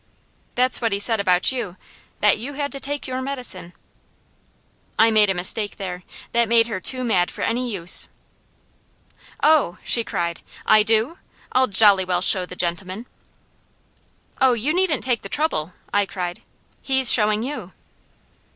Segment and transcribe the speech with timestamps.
[0.55, 1.77] That's what he said about you,
[2.21, 3.71] that you had to take your medicine"
[4.97, 6.01] I made a mistake there.
[6.31, 8.09] That made her too mad for any use.
[9.43, 11.19] "Oh," she cried, "I do?
[11.51, 13.05] I'll jolly well show the gentleman!"
[14.41, 16.41] "Oh, you needn't take the trouble," I cried.
[16.81, 17.71] "He's showing you!"